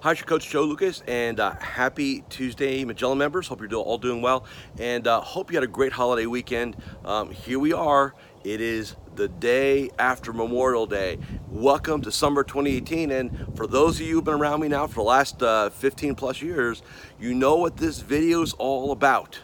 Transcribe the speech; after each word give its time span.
Hi, 0.00 0.10
it's 0.10 0.20
your 0.20 0.26
coach 0.26 0.50
Joe 0.50 0.66
Lukacs, 0.66 1.02
and 1.08 1.40
uh, 1.40 1.54
happy 1.60 2.24
Tuesday, 2.28 2.84
Magellan 2.84 3.16
members. 3.16 3.48
Hope 3.48 3.62
you're 3.62 3.74
all 3.74 3.96
doing 3.96 4.20
well, 4.20 4.44
and 4.78 5.06
uh, 5.06 5.20
hope 5.20 5.50
you 5.50 5.56
had 5.56 5.64
a 5.64 5.68
great 5.68 5.92
holiday 5.92 6.26
weekend. 6.26 6.76
Um, 7.06 7.30
here 7.30 7.58
we 7.58 7.72
are. 7.72 8.14
It 8.42 8.60
is 8.60 8.96
the 9.14 9.28
day 9.28 9.88
after 9.98 10.34
Memorial 10.34 10.86
Day. 10.86 11.18
Welcome 11.48 12.02
to 12.02 12.12
summer 12.12 12.42
2018, 12.42 13.10
and 13.10 13.56
for 13.56 13.66
those 13.66 13.98
of 13.98 14.06
you 14.06 14.16
who've 14.16 14.24
been 14.24 14.34
around 14.34 14.60
me 14.60 14.68
now 14.68 14.86
for 14.86 14.96
the 14.96 15.02
last 15.02 15.42
uh, 15.42 15.70
15 15.70 16.16
plus 16.16 16.42
years, 16.42 16.82
you 17.18 17.32
know 17.32 17.56
what 17.56 17.78
this 17.78 18.00
video 18.00 18.42
is 18.42 18.52
all 18.54 18.92
about. 18.92 19.40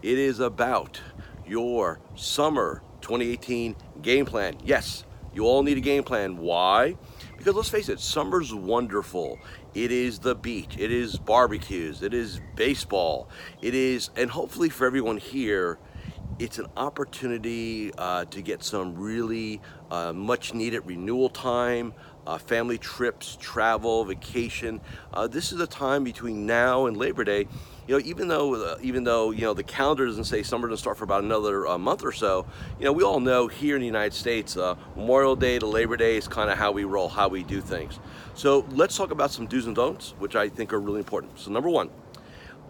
It 0.00 0.18
is 0.18 0.40
about 0.40 1.02
your 1.46 2.00
summer 2.14 2.82
2018 3.02 3.76
game 4.00 4.24
plan. 4.24 4.56
Yes, 4.64 5.04
you 5.34 5.44
all 5.44 5.62
need 5.62 5.76
a 5.76 5.82
game 5.82 6.02
plan. 6.02 6.38
Why? 6.38 6.96
Because 7.46 7.56
let's 7.58 7.68
face 7.68 7.88
it, 7.88 8.00
summer's 8.00 8.52
wonderful. 8.52 9.38
It 9.72 9.92
is 9.92 10.18
the 10.18 10.34
beach, 10.34 10.76
it 10.80 10.90
is 10.90 11.16
barbecues, 11.16 12.02
it 12.02 12.12
is 12.12 12.40
baseball, 12.56 13.28
it 13.62 13.72
is, 13.72 14.10
and 14.16 14.28
hopefully 14.28 14.68
for 14.68 14.84
everyone 14.84 15.16
here, 15.16 15.78
it's 16.38 16.58
an 16.58 16.66
opportunity 16.76 17.92
uh, 17.96 18.24
to 18.26 18.42
get 18.42 18.62
some 18.62 18.94
really 18.94 19.60
uh, 19.90 20.12
much 20.12 20.52
needed 20.52 20.80
renewal 20.84 21.30
time, 21.30 21.94
uh, 22.26 22.36
family 22.36 22.76
trips, 22.76 23.38
travel, 23.40 24.04
vacation. 24.04 24.80
Uh, 25.14 25.26
this 25.26 25.52
is 25.52 25.60
a 25.60 25.66
time 25.66 26.04
between 26.04 26.44
now 26.44 26.86
and 26.86 26.96
Labor 26.96 27.24
Day. 27.24 27.46
You 27.86 27.96
know, 27.96 28.02
even 28.04 28.28
though 28.28 28.54
uh, 28.54 28.78
even 28.82 29.04
though 29.04 29.30
you 29.30 29.42
know 29.42 29.54
the 29.54 29.62
calendar 29.62 30.06
doesn't 30.06 30.24
say 30.24 30.42
summer 30.42 30.68
doesn't 30.68 30.82
start 30.82 30.98
for 30.98 31.04
about 31.04 31.22
another 31.22 31.66
uh, 31.68 31.78
month 31.78 32.04
or 32.04 32.12
so, 32.12 32.44
you 32.78 32.84
know 32.84 32.92
we 32.92 33.04
all 33.04 33.20
know 33.20 33.46
here 33.46 33.76
in 33.76 33.80
the 33.80 33.86
United 33.86 34.12
States, 34.12 34.56
Memorial 34.96 35.36
Day 35.36 35.58
to 35.58 35.66
Labor 35.66 35.96
Day 35.96 36.16
is 36.16 36.26
kind 36.26 36.50
of 36.50 36.58
how 36.58 36.72
we 36.72 36.84
roll, 36.84 37.08
how 37.08 37.28
we 37.28 37.44
do 37.44 37.60
things. 37.60 38.00
So 38.34 38.66
let's 38.72 38.96
talk 38.96 39.12
about 39.12 39.30
some 39.30 39.46
do's 39.46 39.66
and 39.66 39.76
don'ts, 39.76 40.14
which 40.18 40.34
I 40.34 40.48
think 40.48 40.72
are 40.72 40.80
really 40.80 40.98
important. 40.98 41.38
So 41.38 41.50
number 41.50 41.70
one 41.70 41.90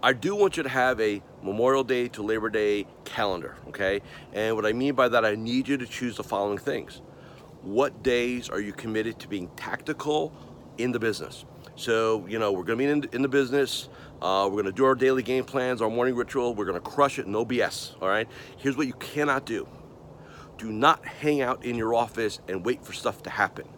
I 0.07 0.13
do 0.13 0.37
want 0.37 0.57
you 0.57 0.63
to 0.63 0.69
have 0.69 1.01
a 1.01 1.21
Memorial 1.43 1.83
Day 1.83 2.07
to 2.11 2.23
Labor 2.23 2.49
Day 2.49 2.87
calendar, 3.05 3.57
okay? 3.67 4.03
And 4.33 4.55
what 4.55 4.65
I 4.65 4.73
mean 4.73 4.95
by 4.95 5.09
that, 5.09 5.25
I 5.25 5.35
need 5.35 5.67
you 5.67 5.77
to 5.79 5.85
choose 5.85 6.17
the 6.17 6.23
following 6.23 6.59
things. 6.59 7.03
What 7.63 8.05
days 8.05 8.49
are 8.49 8.61
you 8.61 8.73
committed 8.73 9.19
to 9.19 9.29
being 9.29 9.49
tactical 9.57 10.33
in 10.79 10.93
the 10.93 11.01
business? 11.01 11.45
So, 11.75 12.25
you 12.29 12.39
know, 12.39 12.53
we're 12.53 12.63
gonna 12.63 12.77
be 12.77 12.85
in, 12.85 13.03
in 13.15 13.21
the 13.21 13.29
business, 13.29 13.89
uh, 14.23 14.49
we're 14.49 14.63
gonna 14.63 14.71
do 14.71 14.85
our 14.85 14.95
daily 14.95 15.25
game 15.25 15.43
plans, 15.43 15.83
our 15.83 15.91
morning 15.91 16.15
ritual, 16.15 16.55
we're 16.55 16.67
gonna 16.67 16.79
crush 16.79 17.19
it, 17.19 17.27
no 17.27 17.45
BS, 17.45 18.01
all 18.01 18.07
right? 18.07 18.29
Here's 18.59 18.77
what 18.77 18.87
you 18.87 18.95
cannot 18.95 19.45
do. 19.45 19.67
Do 20.59 20.73
not 20.73 21.05
hang 21.05 21.43
out 21.43 21.65
in 21.65 21.77
your 21.77 21.95
office 21.95 22.41
and 22.49 22.65
wait 22.65 22.85
for 22.85 22.93
stuff 22.93 23.23
to 23.25 23.31
happen. 23.31 23.69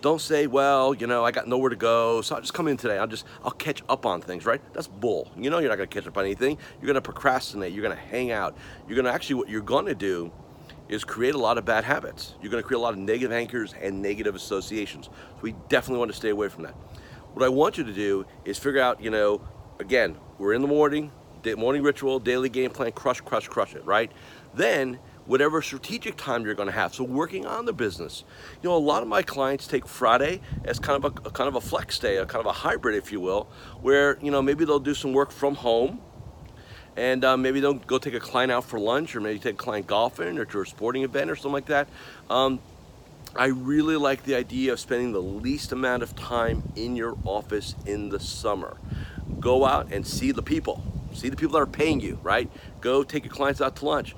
Don't 0.00 0.20
say, 0.20 0.46
well, 0.46 0.94
you 0.94 1.08
know, 1.08 1.24
I 1.24 1.32
got 1.32 1.48
nowhere 1.48 1.70
to 1.70 1.76
go, 1.76 2.20
so 2.20 2.36
I'll 2.36 2.40
just 2.40 2.54
come 2.54 2.68
in 2.68 2.76
today. 2.76 2.98
I'll 2.98 3.08
just, 3.08 3.26
I'll 3.42 3.50
catch 3.50 3.82
up 3.88 4.06
on 4.06 4.20
things, 4.20 4.46
right? 4.46 4.60
That's 4.72 4.86
bull. 4.86 5.32
You 5.36 5.50
know 5.50 5.58
you're 5.58 5.68
not 5.68 5.76
gonna 5.76 5.88
catch 5.88 6.06
up 6.06 6.16
on 6.16 6.24
anything. 6.24 6.56
You're 6.80 6.86
gonna 6.86 7.00
procrastinate, 7.00 7.72
you're 7.72 7.82
gonna 7.82 7.96
hang 7.96 8.30
out. 8.30 8.56
You're 8.86 8.96
gonna 8.96 9.10
actually, 9.10 9.36
what 9.36 9.48
you're 9.48 9.60
gonna 9.60 9.96
do 9.96 10.30
is 10.88 11.02
create 11.02 11.34
a 11.34 11.38
lot 11.38 11.58
of 11.58 11.64
bad 11.64 11.82
habits. 11.82 12.34
You're 12.40 12.50
gonna 12.50 12.62
create 12.62 12.78
a 12.78 12.82
lot 12.82 12.92
of 12.92 13.00
negative 13.00 13.32
anchors 13.32 13.74
and 13.80 14.00
negative 14.00 14.36
associations. 14.36 15.06
So 15.06 15.38
we 15.42 15.52
definitely 15.68 15.98
want 15.98 16.12
to 16.12 16.16
stay 16.16 16.30
away 16.30 16.48
from 16.48 16.62
that. 16.62 16.74
What 17.34 17.44
I 17.44 17.48
want 17.48 17.76
you 17.76 17.82
to 17.82 17.92
do 17.92 18.24
is 18.44 18.56
figure 18.56 18.80
out, 18.80 19.02
you 19.02 19.10
know, 19.10 19.40
again, 19.80 20.16
we're 20.38 20.54
in 20.54 20.62
the 20.62 20.68
morning, 20.68 21.10
morning 21.56 21.82
ritual, 21.82 22.20
daily 22.20 22.48
game 22.48 22.70
plan, 22.70 22.92
crush, 22.92 23.20
crush, 23.20 23.48
crush 23.48 23.74
it, 23.74 23.84
right? 23.84 24.12
Then 24.54 24.98
whatever 25.28 25.60
strategic 25.60 26.16
time 26.16 26.44
you're 26.44 26.54
going 26.54 26.68
to 26.68 26.74
have. 26.74 26.94
So 26.94 27.04
working 27.04 27.46
on 27.46 27.66
the 27.66 27.72
business. 27.72 28.24
You 28.62 28.70
know, 28.70 28.76
a 28.76 28.78
lot 28.78 29.02
of 29.02 29.08
my 29.08 29.22
clients 29.22 29.68
take 29.68 29.86
Friday 29.86 30.40
as 30.64 30.80
kind 30.80 31.04
of 31.04 31.16
a, 31.16 31.28
a, 31.28 31.30
kind 31.30 31.46
of 31.46 31.54
a 31.54 31.60
flex 31.60 31.98
day, 31.98 32.16
a 32.16 32.26
kind 32.26 32.40
of 32.40 32.46
a 32.46 32.52
hybrid, 32.52 32.96
if 32.96 33.12
you 33.12 33.20
will, 33.20 33.46
where 33.80 34.18
you 34.20 34.32
know 34.32 34.42
maybe 34.42 34.64
they'll 34.64 34.80
do 34.80 34.94
some 34.94 35.12
work 35.12 35.30
from 35.30 35.54
home. 35.54 36.00
And 36.96 37.24
uh, 37.24 37.36
maybe 37.36 37.60
they'll 37.60 37.74
go 37.74 37.98
take 37.98 38.14
a 38.14 38.20
client 38.20 38.50
out 38.50 38.64
for 38.64 38.80
lunch, 38.80 39.14
or 39.14 39.20
maybe 39.20 39.38
take 39.38 39.54
a 39.54 39.56
client 39.56 39.86
golfing, 39.86 40.36
or 40.36 40.44
to 40.46 40.62
a 40.62 40.66
sporting 40.66 41.04
event, 41.04 41.30
or 41.30 41.36
something 41.36 41.52
like 41.52 41.66
that. 41.66 41.86
Um, 42.28 42.58
I 43.36 43.46
really 43.46 43.94
like 43.94 44.24
the 44.24 44.34
idea 44.34 44.72
of 44.72 44.80
spending 44.80 45.12
the 45.12 45.22
least 45.22 45.70
amount 45.70 46.02
of 46.02 46.16
time 46.16 46.72
in 46.74 46.96
your 46.96 47.16
office 47.24 47.76
in 47.86 48.08
the 48.08 48.18
summer. 48.18 48.78
Go 49.38 49.64
out 49.64 49.92
and 49.92 50.04
see 50.04 50.32
the 50.32 50.42
people. 50.42 50.82
See 51.12 51.28
the 51.28 51.36
people 51.36 51.52
that 51.52 51.60
are 51.62 51.66
paying 51.66 52.00
you, 52.00 52.18
right? 52.22 52.50
Go 52.80 53.04
take 53.04 53.24
your 53.24 53.32
clients 53.32 53.60
out 53.60 53.76
to 53.76 53.84
lunch 53.84 54.16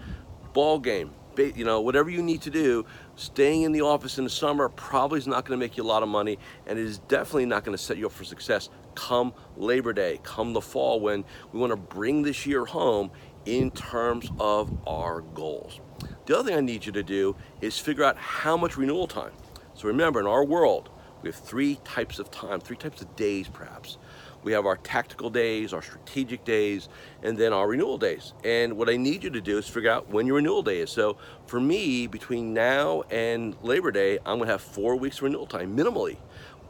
ball 0.53 0.79
game, 0.79 1.13
you 1.37 1.65
know, 1.65 1.81
whatever 1.81 2.11
you 2.11 2.23
need 2.23 2.43
to 2.43 2.51
do, 2.51 2.85
staying 3.17 3.63
in 3.63 3.73
the 3.73 3.81
office 3.81 4.19
in 4.19 4.25
the 4.25 4.31
summer 4.31 4.69
probably 4.69 5.19
is 5.19 5.27
not 5.27 5.45
going 5.45 5.59
to 5.59 5.65
make 5.65 5.77
you 5.77 5.83
a 5.83 5.87
lot 5.87 6.03
of 6.03 6.09
money, 6.09 6.39
and 6.67 6.79
it 6.79 6.85
is 6.85 6.99
definitely 6.99 7.47
not 7.47 7.65
going 7.65 7.77
to 7.77 7.83
set 7.83 7.97
you 7.97 8.07
up 8.07 8.13
for 8.13 8.25
success 8.25 8.69
come 8.95 9.33
Labor 9.57 9.93
Day, 9.93 10.21
come 10.23 10.53
the 10.53 10.61
fall, 10.61 11.01
when 11.01 11.25
we 11.53 11.61
want 11.61 11.71
to 11.71 11.77
bring 11.77 12.23
this 12.23 12.45
year 12.47 12.65
home 12.65 13.11
in 13.47 13.71
terms 13.71 14.31
of 14.39 14.77
our 14.87 15.23
goals. 15.23 15.81
The 16.27 16.39
other 16.39 16.51
thing 16.51 16.59
I 16.59 16.61
need 16.61 16.85
you 16.85 16.93
to 16.93 17.03
do 17.03 17.37
is 17.61 17.79
figure 17.79 18.05
out 18.05 18.17
how 18.17 18.57
much 18.57 18.77
renewal 18.77 19.07
time. 19.07 19.33
So 19.75 19.89
remember, 19.89 20.21
in 20.21 20.27
our 20.27 20.45
world, 20.45 20.91
we 21.23 21.29
have 21.29 21.37
three 21.37 21.79
types 21.85 22.19
of 22.19 22.31
time, 22.31 22.61
three 22.61 22.77
types 22.77 23.01
of 23.01 23.15
days 23.17 23.49
perhaps. 23.49 23.99
We 24.43 24.53
have 24.53 24.65
our 24.65 24.77
tactical 24.77 25.29
days, 25.29 25.73
our 25.73 25.83
strategic 25.83 26.45
days, 26.45 26.89
and 27.23 27.37
then 27.37 27.53
our 27.53 27.69
renewal 27.69 27.99
days. 27.99 28.33
And 28.45 28.77
what 28.79 28.89
I 28.89 28.97
need 28.97 29.23
you 29.23 29.31
to 29.31 29.41
do 29.41 29.59
is 29.59 29.69
figure 29.69 29.91
out 29.91 30.09
when 30.09 30.27
your 30.27 30.37
renewal 30.37 30.63
day 30.63 30.81
is. 30.81 30.91
So 30.91 31.19
for 31.47 31.61
me, 31.61 32.07
between 32.07 32.55
now 32.55 33.03
and 33.11 33.55
Labor 33.63 33.91
Day, 33.91 34.19
I'm 34.25 34.39
gonna 34.39 34.51
have 34.51 34.63
four 34.63 34.97
weeks 34.97 35.21
renewal 35.21 35.47
time, 35.47 35.77
minimally. 35.77 36.17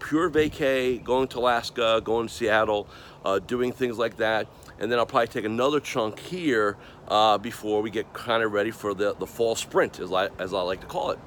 Pure 0.01 0.31
vacay, 0.31 1.03
going 1.05 1.29
to 1.29 1.39
Alaska, 1.39 2.01
going 2.03 2.27
to 2.27 2.33
Seattle, 2.33 2.89
uh, 3.25 3.39
doing 3.39 3.71
things 3.71 3.99
like 3.99 4.17
that. 4.17 4.49
And 4.79 4.91
then 4.91 4.99
I'll 4.99 5.07
probably 5.07 5.29
take 5.29 5.45
another 5.45 5.79
chunk 5.79 6.19
here 6.19 6.79
uh, 7.07 7.37
before 7.37 7.83
we 7.83 7.91
get 7.91 8.13
kind 8.15 8.43
of 8.43 8.53
ready 8.53 8.71
for 8.71 8.95
the, 8.95 9.15
the 9.15 9.27
fall 9.27 9.55
sprint, 9.55 10.01
as 10.01 10.11
I, 10.11 10.29
as 10.39 10.55
I 10.55 10.63
like 10.63 10.81
to 10.81 10.87
call 10.87 11.11
it. 11.11 11.19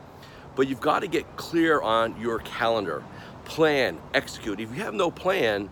But 0.56 0.68
you've 0.68 0.82
got 0.82 1.00
to 1.02 1.08
get 1.08 1.38
clear 1.38 1.82
on 1.82 2.20
your 2.20 2.40
calendar. 2.40 3.04
Plan, 3.46 4.00
execute. 4.14 4.60
If 4.60 4.76
you 4.76 4.82
have 4.84 4.96
no 4.96 5.12
plan, 5.12 5.70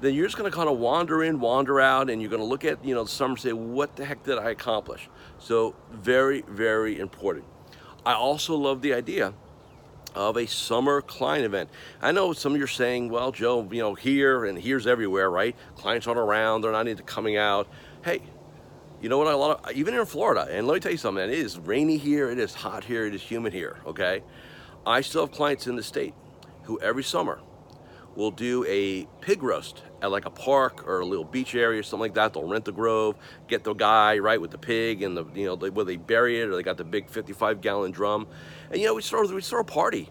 then 0.00 0.14
you're 0.14 0.26
just 0.26 0.36
going 0.36 0.50
to 0.50 0.54
kind 0.56 0.68
of 0.68 0.78
wander 0.78 1.24
in, 1.24 1.40
wander 1.40 1.80
out, 1.80 2.10
and 2.10 2.20
you're 2.20 2.30
going 2.30 2.42
to 2.42 2.46
look 2.46 2.64
at 2.64 2.84
you 2.84 2.94
know 2.94 3.04
the 3.04 3.10
summer 3.10 3.32
and 3.32 3.40
say, 3.40 3.52
what 3.52 3.96
the 3.96 4.04
heck 4.04 4.22
did 4.24 4.38
I 4.38 4.50
accomplish? 4.50 5.08
So 5.38 5.74
very, 5.90 6.42
very 6.42 6.98
important. 6.98 7.44
I 8.04 8.14
also 8.14 8.54
love 8.54 8.82
the 8.82 8.94
idea 8.94 9.34
of 10.14 10.36
a 10.36 10.46
summer 10.46 11.02
client 11.02 11.44
event. 11.44 11.68
I 12.00 12.10
know 12.12 12.32
some 12.32 12.52
of 12.52 12.58
you 12.58 12.64
are 12.64 12.68
saying, 12.68 13.10
well, 13.10 13.32
Joe, 13.32 13.68
you 13.70 13.80
know, 13.80 13.94
here 13.94 14.46
and 14.46 14.58
here's 14.58 14.86
everywhere, 14.86 15.30
right? 15.30 15.54
Clients 15.76 16.06
aren't 16.06 16.18
around, 16.18 16.62
they're 16.62 16.72
not 16.72 16.88
into 16.88 17.02
coming 17.02 17.36
out. 17.36 17.68
Hey, 18.02 18.22
you 19.02 19.10
know 19.10 19.18
what? 19.18 19.26
A 19.26 19.36
lot 19.36 19.68
of 19.68 19.76
even 19.76 19.94
in 19.94 20.06
Florida, 20.06 20.48
and 20.50 20.66
let 20.66 20.74
me 20.74 20.80
tell 20.80 20.92
you 20.92 20.98
something. 20.98 21.22
It 21.22 21.30
is 21.30 21.58
rainy 21.58 21.98
here, 21.98 22.30
it 22.30 22.38
is 22.38 22.54
hot 22.54 22.84
here, 22.84 23.06
it 23.06 23.14
is 23.14 23.22
humid 23.22 23.52
here. 23.52 23.78
Okay, 23.86 24.22
I 24.86 25.00
still 25.02 25.26
have 25.26 25.32
clients 25.32 25.66
in 25.66 25.76
the 25.76 25.82
state 25.82 26.14
who 26.62 26.80
every 26.80 27.04
summer 27.04 27.40
will 28.16 28.30
do 28.30 28.64
a 28.66 29.06
pig 29.20 29.42
roast 29.42 29.82
at 30.02 30.10
like 30.10 30.24
a 30.24 30.30
park 30.30 30.86
or 30.86 31.00
a 31.00 31.06
little 31.06 31.24
beach 31.24 31.54
area 31.54 31.80
or 31.80 31.82
something 31.82 32.00
like 32.00 32.14
that. 32.14 32.32
They'll 32.32 32.48
rent 32.48 32.64
the 32.64 32.72
grove, 32.72 33.16
get 33.46 33.64
the 33.64 33.74
guy 33.74 34.18
right 34.18 34.40
with 34.40 34.50
the 34.50 34.58
pig 34.58 35.02
and 35.02 35.16
the 35.16 35.26
you 35.34 35.46
know 35.46 35.56
where 35.56 35.84
they 35.84 35.96
bury 35.96 36.40
it 36.40 36.48
or 36.48 36.56
they 36.56 36.62
got 36.62 36.76
the 36.76 36.84
big 36.84 37.08
55 37.08 37.60
gallon 37.60 37.92
drum, 37.92 38.26
and 38.70 38.80
you 38.80 38.86
know 38.86 38.94
we 38.94 39.02
start 39.02 39.30
we 39.30 39.40
start 39.42 39.68
a 39.68 39.72
party. 39.72 40.10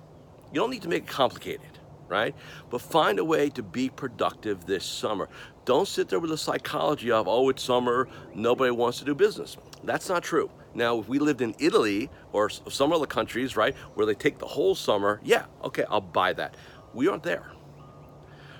You 0.53 0.61
don't 0.61 0.69
need 0.69 0.83
to 0.83 0.89
make 0.89 1.03
it 1.03 1.09
complicated, 1.09 1.79
right? 2.07 2.35
But 2.69 2.81
find 2.81 3.19
a 3.19 3.25
way 3.25 3.49
to 3.49 3.63
be 3.63 3.89
productive 3.89 4.65
this 4.65 4.85
summer. 4.85 5.27
Don't 5.65 5.88
sit 5.88 6.09
there 6.09 6.19
with 6.19 6.29
the 6.29 6.38
psychology 6.38 7.11
of 7.11 7.27
oh 7.27 7.49
it's 7.49 7.63
summer, 7.63 8.07
nobody 8.33 8.71
wants 8.71 8.99
to 8.99 9.05
do 9.05 9.15
business. 9.15 9.57
That's 9.83 10.09
not 10.09 10.23
true. 10.23 10.49
Now, 10.75 10.99
if 10.99 11.07
we 11.07 11.19
lived 11.19 11.41
in 11.41 11.55
Italy 11.57 12.09
or 12.33 12.49
some 12.49 12.91
other 12.91 13.05
countries, 13.05 13.55
right, 13.55 13.73
where 13.94 14.05
they 14.05 14.13
take 14.13 14.39
the 14.39 14.45
whole 14.45 14.75
summer, 14.75 15.21
yeah, 15.23 15.45
okay, 15.63 15.85
I'll 15.89 16.01
buy 16.01 16.33
that. 16.33 16.55
We 16.94 17.07
aren't 17.07 17.23
there. 17.23 17.54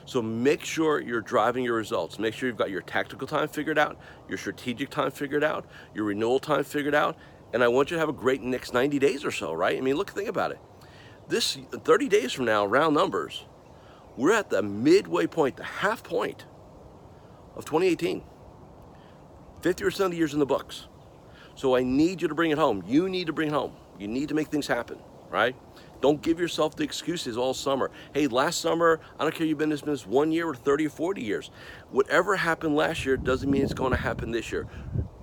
So 0.06 0.22
make 0.22 0.64
sure 0.64 1.02
you're 1.02 1.22
driving 1.22 1.64
your 1.64 1.76
results. 1.76 2.20
Make 2.20 2.34
sure 2.34 2.48
you've 2.48 2.58
got 2.58 2.70
your 2.70 2.82
tactical 2.82 3.28
time 3.28 3.48
figured 3.48 3.80
out, 3.80 4.00
your 4.30 4.38
strategic 4.38 4.90
time 4.90 5.12
figured 5.12 5.44
out, 5.44 5.66
your 5.94 6.06
renewal 6.06 6.40
time 6.40 6.64
figured 6.64 6.96
out, 6.96 7.18
and 7.54 7.64
I 7.64 7.68
want 7.68 7.90
you 7.90 7.96
to 7.96 8.00
have 8.00 8.10
a 8.10 8.14
great 8.14 8.42
next 8.42 8.74
90 8.74 9.00
days 9.00 9.26
or 9.26 9.32
so, 9.32 9.54
right? 9.54 9.78
I 9.78 9.82
mean, 9.82 9.96
look, 9.96 10.12
think 10.12 10.30
about 10.30 10.52
it. 10.52 10.60
This 11.28 11.58
30 11.72 12.08
days 12.08 12.32
from 12.32 12.46
now, 12.46 12.66
round 12.66 12.94
numbers, 12.94 13.46
we're 14.16 14.34
at 14.34 14.50
the 14.50 14.62
midway 14.62 15.26
point, 15.26 15.58
the 15.58 15.64
half 15.64 16.04
point 16.04 16.46
of 17.56 17.66
2018. 17.66 18.24
50% 19.62 20.00
of 20.06 20.12
the 20.12 20.18
years 20.18 20.34
in 20.34 20.40
the 20.40 20.46
books. 20.46 20.88
So 21.56 21.76
I 21.76 21.82
need 21.82 22.22
you 22.22 22.28
to 22.28 22.36
bring 22.36 22.52
it 22.52 22.58
home. 22.58 22.84
You 22.86 23.10
need 23.10 23.28
to 23.28 23.34
bring 23.34 23.48
it 23.48 23.54
home. 23.54 23.74
You 23.98 24.08
need 24.08 24.30
to 24.30 24.36
make 24.36 24.50
things 24.50 24.68
happen, 24.68 25.00
right? 25.30 25.56
Don't 26.06 26.22
give 26.22 26.40
yourself 26.40 26.76
the 26.76 26.84
excuses 26.84 27.36
all 27.36 27.56
summer. 27.56 27.90
Hey, 28.14 28.28
last 28.28 28.62
summer, 28.62 29.00
I 29.20 29.24
don't 29.24 29.34
care 29.34 29.48
you've 29.48 29.58
been 29.58 29.72
in 29.72 29.72
this 29.72 29.82
business 29.82 30.06
one 30.06 30.32
year 30.32 30.48
or 30.48 30.54
30 30.54 30.86
or 30.86 30.90
40 30.92 31.24
years. 31.24 31.50
Whatever 31.90 32.36
happened 32.36 32.76
last 32.76 33.08
year 33.08 33.18
doesn't 33.18 33.50
mean 33.50 33.64
it's 33.64 33.74
going 33.74 33.90
to 33.90 33.98
happen 33.98 34.30
this 34.30 34.52
year. 34.52 34.68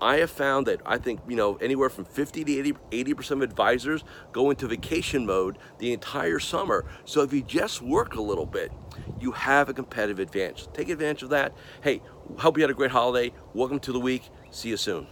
I 0.01 0.17
have 0.17 0.33
found 0.33 0.67
that 0.67 0.81
I 0.85 0.99
think, 0.99 1.21
you 1.29 1.37
know, 1.37 1.55
anywhere 1.59 1.89
from 1.89 2.05
50 2.05 2.43
to 2.43 2.59
80, 2.59 2.73
80% 3.15 3.31
of 3.31 3.43
advisors 3.43 4.03
go 4.33 4.51
into 4.51 4.67
vacation 4.67 5.25
mode 5.25 5.57
the 5.79 5.93
entire 5.93 6.41
summer. 6.41 6.85
So 7.05 7.23
if 7.23 7.33
you 7.33 7.43
just 7.43 7.81
work 7.81 8.17
a 8.17 8.21
little 8.21 8.45
bit, 8.45 8.73
you 9.21 9.31
have 9.31 9.69
a 9.69 9.75
competitive 9.75 10.19
advantage. 10.19 10.67
Take 10.73 10.89
advantage 10.89 11.23
of 11.23 11.31
that. 11.31 11.55
Hey, 11.85 12.03
hope 12.39 12.57
you 12.57 12.65
had 12.65 12.73
a 12.73 12.75
great 12.75 12.91
holiday. 12.91 13.33
Welcome 13.55 13.79
to 13.79 13.93
the 13.93 14.01
week. 14.01 14.29
See 14.51 14.71
you 14.71 14.77
soon. 14.77 15.07